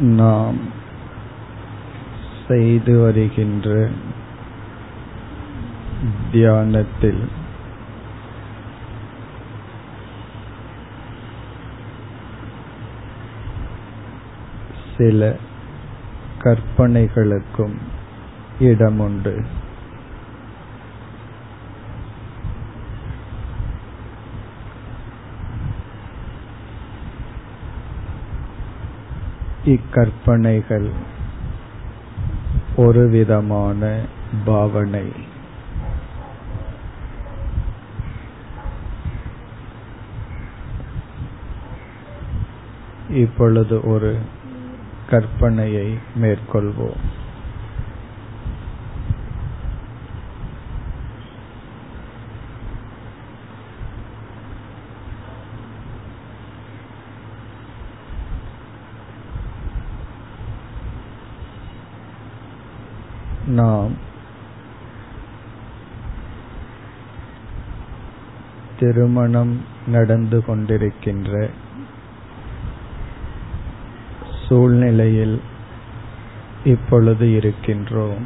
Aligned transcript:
நாம் 0.00 0.58
செய்து 2.48 3.00
வருகின்ற 3.00 3.90
தியானத்தில் 6.32 7.28
சில 14.96 15.36
கற்பனைகளுக்கும் 16.38 17.74
இடமுண்டு. 18.58 19.44
இக்கற்பனைகள் 29.66 30.90
ஒரு 32.76 33.08
விதமான 33.08 34.04
பாவனை. 34.44 35.12
இப்பொழுது 43.10 43.84
ஒரு 43.84 44.18
கற்பனையை 45.10 45.98
மேற்கொள்வோம். 46.22 47.02
நாம் 63.46 63.90
திருமணம் 68.78 69.60
நடந்து 69.86 70.44
கொண்டிருக்கின்ற 70.46 71.50
சூழ்நிலையில் 74.46 75.40
இப்பொழுது 76.64 77.26
இருக்கின்றோம். 77.26 78.24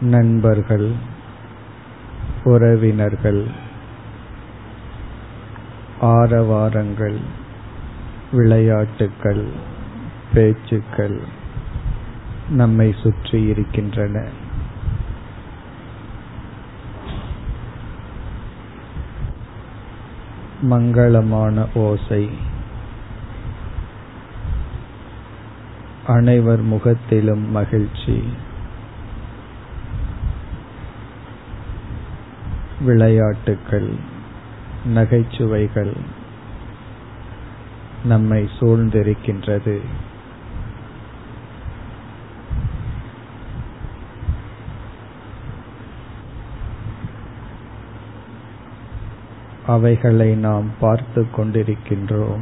நண்பர்கள் 0.00 0.92
உறவினர்கள் 2.44 3.46
ஆரவாரங்கள் 6.00 7.18
விளையாட்டுக்கள் 8.32 9.46
பேச்சுக்கள் 10.34 11.20
நம்மை 12.48 12.94
சுற்றி 13.02 13.42
இருக்கின்றன. 13.42 14.24
மங்களமான 20.70 21.66
ஓசை. 21.74 22.30
அனைவர் 26.06 26.60
முகத்திலும் 26.60 27.50
மகிழ்ச்சி. 27.50 28.28
விளையாட்டுக்கள் 32.80 33.90
நகைச்சுவைகள் 34.84 35.92
நம்மை 38.04 38.48
சூழ்ந்திருக்கின்றது. 38.60 39.80
அவைகளை 49.66 50.34
நாம் 50.34 50.64
பார்த்து 50.80 51.26
கொண்டிருக்கின்றோம். 51.36 52.40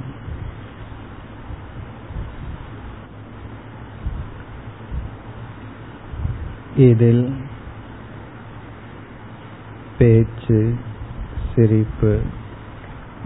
இதில் 6.77 7.37
பேச்சு 9.99 10.75
சிரிப்பு 11.55 12.21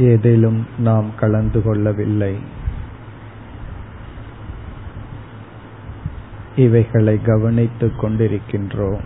எதிலும் 0.00 0.66
நாம் 0.78 1.14
கலந்து 1.16 1.62
கொள்ளவில்லை. 1.62 2.38
இவைகளை 6.56 7.22
கவனித்துக் 7.22 8.04
கொண்டிருக்கின்றோம். 8.04 9.00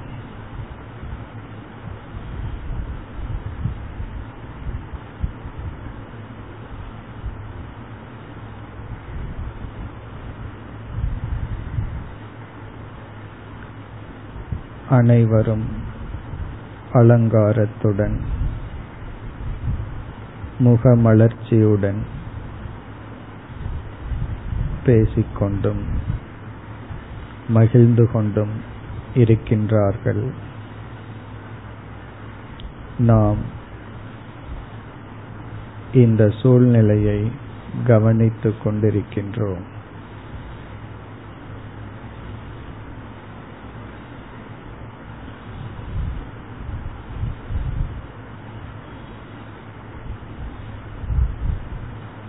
அனைவரும் 14.90 15.64
அலங்காரத்துடன் 16.92 18.16
முகமலர்ச்சியுடன் 20.58 22.00
பேசிக்கொண்டும் 24.86 25.82
மகிழ்ந்து 27.48 28.10
கொண்டும் 28.10 28.50
இருக்கின்றார்கள். 29.14 30.30
நாம் 32.98 33.36
இந்த 35.92 36.30
சூழ்நிலையை 36.42 37.30
கவனித்துக் 37.86 38.66
கொண்டிருக்கின்றோம். 38.66 39.72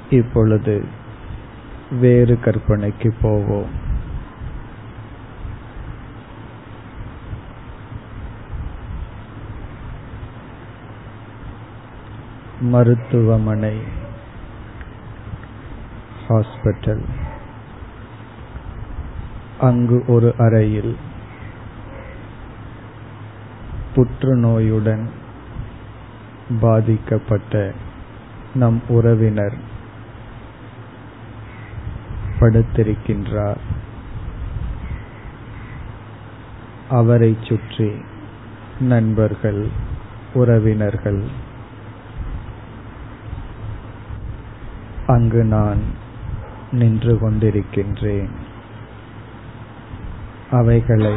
இப்பொழுது 0.09 0.85
வேறு 1.91 2.39
கற்பனைக்கு 2.41 3.13
போவோம். 3.21 3.83
மருத்துவமனை 12.61 13.77
ஹாஸ்பிட்டல். 16.29 17.01
அங்கு 19.59 20.03
ஒரு 20.07 20.35
அறையில் 20.37 20.97
புற்றுநோயுடன் 23.95 25.09
பாதிக்கப்பட்ட 26.61 27.73
நம் 28.55 28.81
உறவினர் 28.87 29.73
படுத்திருக்கின்றார். 32.45 33.57
அவரை 36.89 37.37
சுற்றி 37.41 37.91
நண்பர்கள் 38.79 39.67
உறவினர்கள். 40.33 41.23
அங்கு 45.07 45.43
நான் 45.43 45.83
நின்று 46.71 47.17
கொண்டிருக்கின்றேன். 47.21 48.29
அவைகளை 50.51 51.13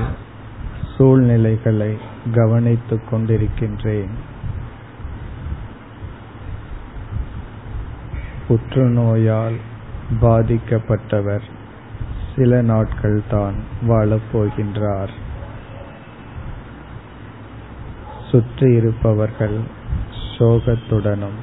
சூழ்நிலைகளை 0.97 1.97
கவனித்துக் 2.33 3.15
கொண்டிருக்கின்றேன். 3.15 4.11
புற்றுநோயால் 8.49 9.57
பாதிக்கப்பட்டவர் 10.11 11.41
சில 12.37 12.63
நாட்கள் 12.63 13.23
தான் 13.31 13.55
வாழப்போகின்றார். 13.89 15.11
சுற்றி 18.31 18.73
இருப்பவர்கள் 18.73 19.59
சோகத்துடனும் 20.39 21.39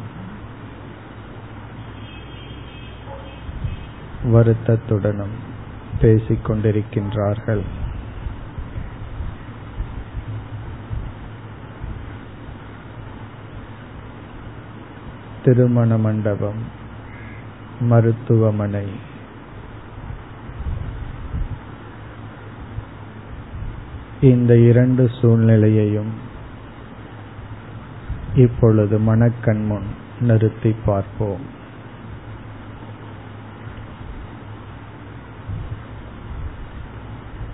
வருத்தத்துடனும் 4.23 5.35
பேசிக் 5.99 6.51
கொண்டிருக்கின்றார்கள் 6.51 7.61
திருமண 15.43 15.97
மண்டபம் 15.97 16.83
மருத்துவமனை. 17.79 18.87
இந்த 24.21 24.57
இரண்டு 24.57 25.11
சூழ்நிலையையும் 25.21 26.11
இப்பொழுது 28.35 28.99
மனக்கண் 28.99 29.65
முன் 29.65 29.85
நிறுத்தி 30.19 30.75
பார்ப்போம். 30.85 31.53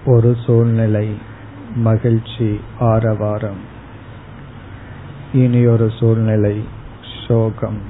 ஒரு 0.05 0.37
சூழ்நிலை 0.45 1.17
மகிழ்ச்சி 1.75 2.61
ஆரவாரம். 2.79 3.59
இனியொரு 5.33 5.91
சூழ்நிலை 5.99 6.65
சோகம் 7.27 7.81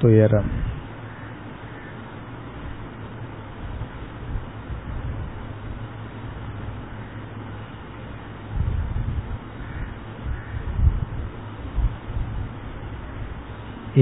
துயரம். 0.00 0.59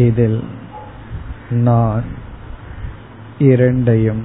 இதில் 0.06 0.44
நான் 1.50 2.04
இரண்டையும் 3.38 4.24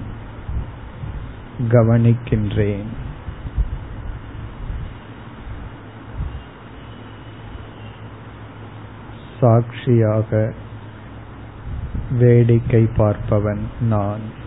கவனிக்கின்றேன். 1.68 2.92
சாட்சியாக 9.40 10.54
வேடிக்கை 12.12 12.84
பார்ப்பவன் 12.84 13.64
நான். 13.82 14.42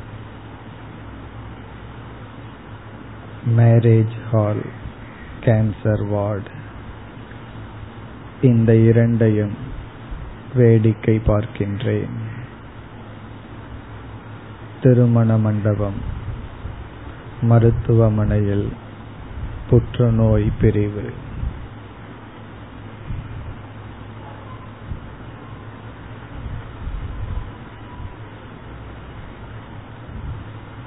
மேரேஜ் 3.57 4.17
ஹால் 4.31 4.65
கேன்சர் 5.41 6.09
வார்டு 6.09 6.51
இந்த 8.43 8.77
இரண்டையும் 8.77 9.66
வேடிக்கை 10.57 11.21
பார்க்கின்றேன். 11.27 12.15
திருமண 14.83 15.37
மண்டபம் 15.37 16.01
மருத்துவமனையில் 17.43 18.67
புற்றுநோய் 19.71 20.49
பிரிவு. 20.61 21.07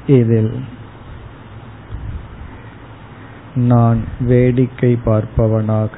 இதில் 0.08 0.54
நான் 3.56 4.00
வேடிக்கை 4.20 4.98
பார்ப்பவனாக 5.06 5.96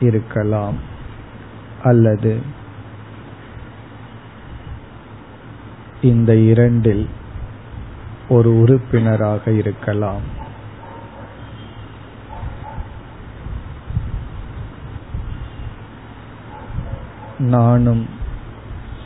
இருக்கலாம் 0.00 0.78
அல்லது 1.82 2.32
இந்த 6.04 6.34
இரண்டில் 6.36 7.08
ஒரு 8.28 8.58
உறுப்பினராக 8.58 9.50
இருக்கலாம். 9.50 10.20
நானும் 17.38 18.08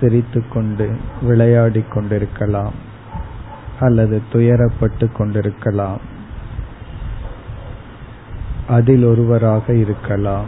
சிரித்துக்கொண்டு 0.00 0.96
விளையாடிக் 1.22 1.92
கொண்டிருக்கலாம். 1.92 2.72
அல்லது 3.80 4.22
துயரப்பட்டு 4.32 5.12
கொண்டிருக்கலாம். 5.12 6.00
அதில் 8.68 9.04
ஒருவராக 9.04 9.74
இருக்கலாம். 9.74 10.46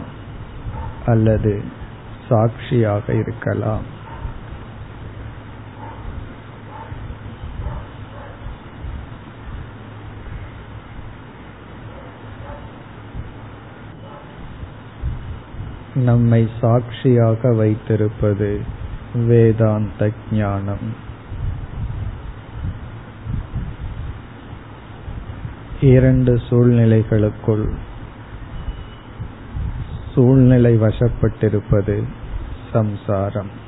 அல்லது 1.05 1.63
சாட்சியாக 2.29 3.13
இருக்கலாம். 3.13 3.99
நம்மை 15.95 16.49
சாட்சியாக 16.61 17.53
வைத்திருப்பது 17.53 18.61
வேதாந்த 19.13 20.11
ஞானம். 20.31 21.09
இரண்டு 25.81 26.41
சூழ்நிலைகளுக்குள் 26.49 27.69
சூழ்நிலை 30.15 30.77
வசப்பட்டிருப்பது 30.77 32.03
சம்சாரம். 32.73 33.60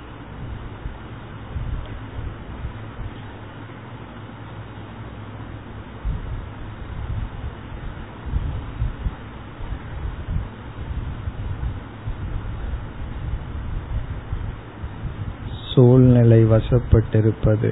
சூழ்நிலை 15.84 16.46
வசப்பட்டிருப்பது. 16.46 17.72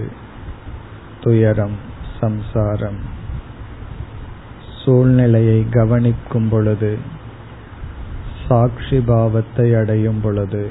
துயரம் 1.21 1.75
சம்சாரம். 2.19 2.97
சூழ்நிலையை 4.85 5.69
கவனிக்கும் 5.69 6.49
பொழுது 6.49 6.97
சாட்சி 8.47 8.99
பாவத்தை 9.01 9.73
அடையும் 9.73 10.21
பொழுது 10.21 10.69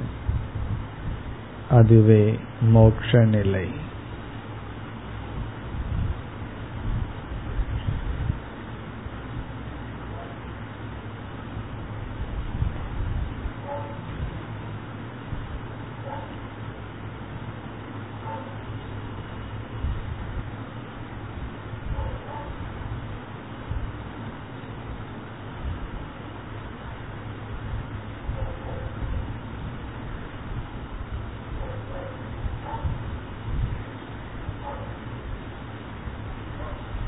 அதுவே 1.70 2.38
மோக்ஷ 2.62 3.24
நிலை 3.24 3.66